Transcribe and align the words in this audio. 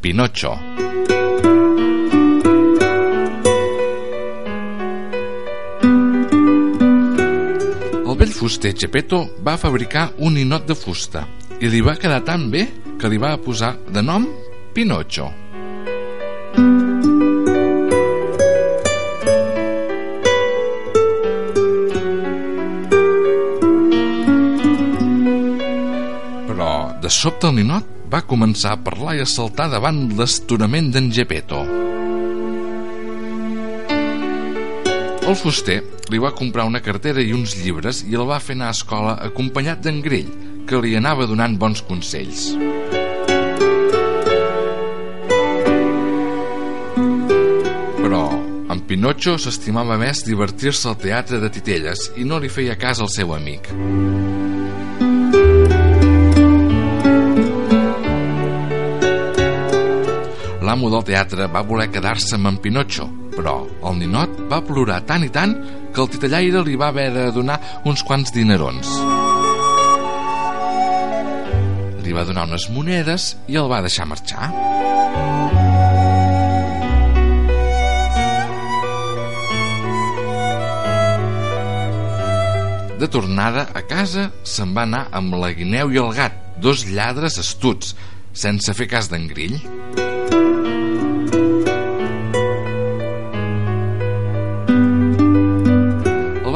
Pinocho. 0.00 0.52
El 8.06 8.16
vell 8.20 8.30
fuster 8.30 8.72
Geppetto 8.78 9.24
va 9.42 9.58
fabricar 9.58 10.12
un 10.18 10.38
ninot 10.38 10.70
de 10.70 10.78
fusta 10.78 11.26
i 11.58 11.66
li 11.68 11.82
va 11.82 11.98
quedar 11.98 12.22
tan 12.22 12.50
bé 12.54 12.68
que 12.98 13.10
li 13.10 13.18
va 13.18 13.34
posar 13.42 13.74
de 13.90 14.02
nom 14.06 14.28
Pinocho. 14.72 15.32
Sobte 27.12 27.46
el 27.46 27.54
ninot 27.54 27.91
va 28.12 28.20
començar 28.28 28.74
a 28.74 28.80
parlar 28.84 29.16
i 29.16 29.22
a 29.24 29.28
saltar 29.28 29.70
davant 29.72 30.04
l'estonament 30.18 30.90
d'en 30.92 31.08
Geppetto. 31.16 31.62
El 35.22 35.36
fuster 35.38 35.78
li 36.12 36.18
va 36.20 36.34
comprar 36.36 36.66
una 36.68 36.82
cartera 36.84 37.22
i 37.24 37.32
uns 37.32 37.54
llibres 37.56 38.02
i 38.04 38.18
el 38.18 38.26
va 38.28 38.40
fer 38.42 38.56
anar 38.58 38.68
a 38.68 38.76
escola 38.76 39.14
acompanyat 39.30 39.80
d'en 39.80 40.02
Grell, 40.04 40.28
que 40.68 40.80
li 40.82 40.92
anava 40.98 41.28
donant 41.30 41.56
bons 41.56 41.80
consells. 41.88 42.50
Però 48.02 48.22
en 48.74 48.84
Pinotxo 48.90 49.38
s'estimava 49.40 49.96
més 49.96 50.26
divertir-se 50.28 50.90
al 50.90 51.00
teatre 51.00 51.40
de 51.40 51.52
titelles 51.54 52.10
i 52.18 52.28
no 52.28 52.42
li 52.42 52.52
feia 52.52 52.76
cas 52.76 53.00
al 53.00 53.12
seu 53.14 53.32
amic. 53.38 53.72
L'amo 60.72 60.88
del 60.88 61.02
teatre 61.04 61.44
va 61.52 61.60
voler 61.68 61.90
quedar-se 61.92 62.38
amb 62.38 62.48
en 62.48 62.54
Pinotxo, 62.64 63.04
però 63.34 63.58
el 63.90 63.98
ninot 63.98 64.38
va 64.48 64.62
plorar 64.64 65.02
tant 65.04 65.20
i 65.20 65.28
tant 65.28 65.50
que 65.92 66.00
el 66.00 66.06
titellaire 66.08 66.62
li 66.64 66.78
va 66.80 66.86
haver 66.88 67.10
de 67.12 67.26
donar 67.36 67.58
uns 67.84 68.00
quants 68.08 68.32
dinerons. 68.32 68.94
Li 72.00 72.16
va 72.16 72.24
donar 72.24 72.46
unes 72.48 72.64
monedes 72.72 73.26
i 73.52 73.58
el 73.60 73.68
va 73.68 73.82
deixar 73.84 74.06
marxar. 74.08 74.48
De 82.96 83.10
tornada 83.12 83.66
a 83.76 83.84
casa, 83.92 84.30
se'n 84.40 84.72
va 84.72 84.86
anar 84.88 85.04
amb 85.20 85.36
la 85.36 85.52
guineu 85.52 85.92
i 85.92 86.00
el 86.00 86.16
gat, 86.16 86.40
dos 86.64 86.86
lladres 86.88 87.36
astuts, 87.44 87.92
sense 88.32 88.72
fer 88.72 88.88
cas 88.96 89.12
d'en 89.12 89.28
Grill. 89.28 89.60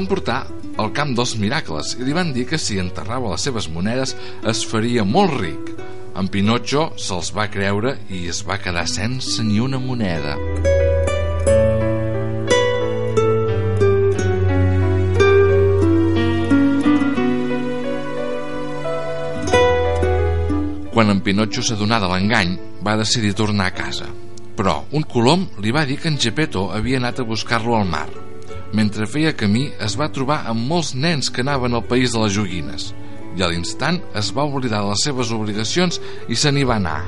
Van 0.00 0.08
portar 0.08 0.46
al 0.80 0.94
camp 0.96 1.10
dels 1.12 1.34
miracles 1.36 1.92
i 1.98 2.06
li 2.06 2.14
van 2.16 2.30
dir 2.32 2.46
que 2.48 2.56
si 2.56 2.78
enterrava 2.80 3.34
les 3.34 3.42
seves 3.44 3.66
monedes 3.68 4.14
es 4.48 4.62
faria 4.64 5.04
molt 5.04 5.34
ric. 5.42 5.74
En 6.16 6.30
Pinotxo 6.32 6.86
se'ls 6.96 7.28
va 7.36 7.50
creure 7.52 7.98
i 8.08 8.22
es 8.32 8.40
va 8.48 8.56
quedar 8.62 8.86
sense 8.88 9.44
ni 9.44 9.60
una 9.60 9.76
moneda. 9.82 10.38
Quan 20.94 21.12
en 21.12 21.20
Pinotxo 21.20 21.60
s'adonà 21.66 22.00
de 22.00 22.08
l'engany, 22.08 22.56
va 22.80 22.96
decidir 22.96 23.36
tornar 23.36 23.68
a 23.68 23.76
casa. 23.76 24.08
Però 24.56 24.80
un 24.96 25.04
colom 25.04 25.46
li 25.60 25.76
va 25.76 25.84
dir 25.84 26.00
que 26.00 26.08
en 26.08 26.16
Geppetto 26.16 26.70
havia 26.72 26.96
anat 27.04 27.20
a 27.20 27.28
buscar-lo 27.28 27.76
al 27.76 27.88
mar. 27.88 28.29
Mentre 28.72 29.06
feia 29.10 29.34
camí 29.34 29.68
es 29.82 29.96
va 29.98 30.12
trobar 30.14 30.44
amb 30.50 30.62
molts 30.70 30.94
nens 30.94 31.30
que 31.30 31.42
anaven 31.42 31.74
al 31.74 31.86
país 31.90 32.14
de 32.14 32.22
les 32.22 32.34
joguines 32.36 32.92
i 33.36 33.42
a 33.42 33.48
l'instant 33.50 34.00
es 34.18 34.30
va 34.34 34.46
oblidar 34.46 34.82
de 34.82 34.90
les 34.90 35.04
seves 35.06 35.30
obligacions 35.34 36.00
i 36.28 36.38
se 36.38 36.50
n'hi 36.52 36.64
va 36.66 36.78
anar. 36.80 37.00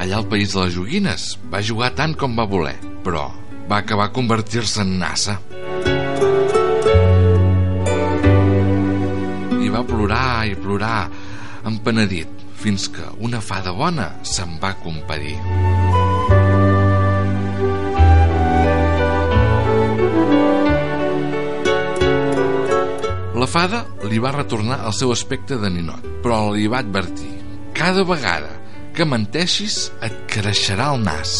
Allà 0.00 0.20
al 0.20 0.28
país 0.30 0.54
de 0.54 0.64
les 0.64 0.74
joguines 0.76 1.30
va 1.52 1.62
jugar 1.62 1.92
tant 1.98 2.14
com 2.18 2.38
va 2.38 2.48
voler, 2.48 2.76
però 3.04 3.28
va 3.70 3.80
acabar 3.82 4.10
convertir-se 4.14 4.82
en 4.82 4.96
nassa. 5.02 5.38
I 9.60 9.68
va 9.70 9.86
plorar 9.86 10.46
i 10.50 10.56
plorar, 10.58 11.08
empenedit, 11.70 12.39
fins 12.60 12.90
que 12.92 13.06
una 13.24 13.40
fada 13.40 13.72
bona 13.72 14.10
se'n 14.22 14.58
va 14.60 14.74
compadir. 14.82 15.36
La 23.40 23.48
fada 23.48 23.86
li 24.04 24.20
va 24.20 24.34
retornar 24.36 24.82
el 24.84 24.92
seu 24.92 25.14
aspecte 25.14 25.56
de 25.56 25.70
ninot, 25.72 26.04
però 26.20 26.50
li 26.52 26.68
va 26.68 26.82
advertir 26.84 27.32
cada 27.72 28.04
vegada 28.04 28.52
que 28.92 29.08
menteixis 29.08 29.86
et 30.04 30.26
creixerà 30.28 30.92
el 30.92 31.00
nas. 31.06 31.38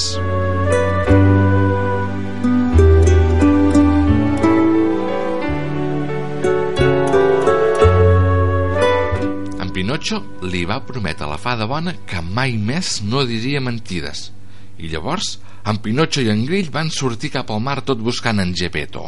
Pinotxo 10.00 10.46
li 10.48 10.62
va 10.64 10.78
prometre 10.80 11.26
a 11.26 11.28
la 11.28 11.36
fada 11.36 11.66
bona 11.68 11.92
que 12.08 12.22
mai 12.24 12.54
més 12.56 13.02
no 13.04 13.20
diria 13.28 13.60
mentides. 13.60 14.30
I 14.80 14.88
llavors, 14.88 15.34
en 15.68 15.76
Pinotxo 15.84 16.22
i 16.24 16.30
en 16.32 16.46
Grill 16.48 16.70
van 16.72 16.88
sortir 16.88 17.28
cap 17.34 17.50
al 17.52 17.60
mar 17.60 17.82
tot 17.84 18.00
buscant 18.00 18.40
en 18.40 18.54
Geppetto. 18.56 19.02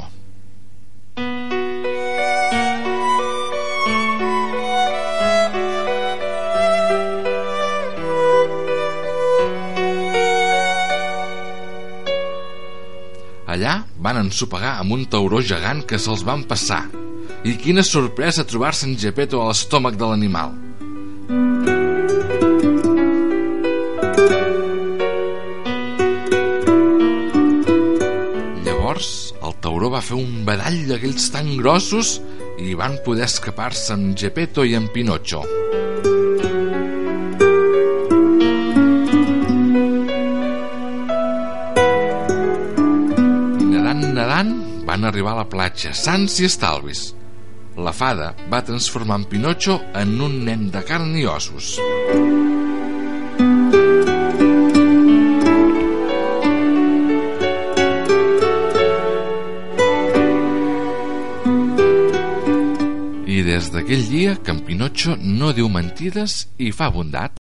Allà 13.49 13.79
van 13.97 14.21
ensopegar 14.27 14.75
amb 14.83 14.93
un 14.99 15.07
tauró 15.09 15.41
gegant 15.41 15.81
que 15.89 15.97
se'ls 15.97 16.27
van 16.29 16.45
passar. 16.45 16.83
I 17.49 17.57
quina 17.57 17.81
sorpresa 17.81 18.45
trobar-se 18.45 18.85
en 18.91 18.99
Geppetto 19.01 19.41
a 19.41 19.49
l'estómac 19.49 19.97
de 19.97 20.13
l'animal. 20.13 20.53
Llavors, 28.63 29.33
el 29.43 29.55
tauró 29.65 29.89
va 29.95 30.03
fer 30.05 30.19
un 30.19 30.43
badall 30.47 30.83
d'aquells 30.91 31.31
tan 31.35 31.55
grossos 31.57 32.19
i 32.63 32.75
van 32.79 32.99
poder 33.07 33.25
escapar-se 33.27 33.95
en 33.97 34.13
Geppetto 34.19 34.67
i 34.69 34.77
en 34.79 34.91
Pinotxo. 34.93 35.41
I 43.57 43.71
nedant, 43.73 44.05
nedant, 44.13 44.55
van 44.87 45.09
arribar 45.09 45.35
a 45.35 45.43
la 45.43 45.49
platja, 45.51 45.97
sants 45.97 46.39
i 46.43 46.51
estalvis. 46.51 47.11
La 47.77 47.93
fada 47.97 48.35
va 48.53 48.61
transformar 48.61 49.17
en 49.17 49.25
Pinotxo 49.25 49.79
en 49.97 50.11
un 50.21 50.35
nen 50.45 50.67
de 50.71 50.83
carn 50.85 51.15
i 51.17 51.25
ossos. 51.25 51.79
I 63.25 63.41
des 63.47 63.71
d'aquell 63.73 64.05
dia 64.11 64.37
que 64.37 64.53
en 64.53 64.61
Pinotxo 64.67 65.17
no 65.17 65.55
diu 65.57 65.73
mentides 65.73 66.51
i 66.61 66.75
fa 66.77 66.91
bondat. 66.93 67.31